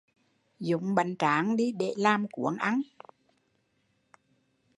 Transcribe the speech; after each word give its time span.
Dúng 0.59 0.95
bánh 0.95 1.15
tráng 1.19 1.55
để 1.55 1.93
làm 1.97 2.27
cuốn 2.31 2.57
ăn 2.57 2.81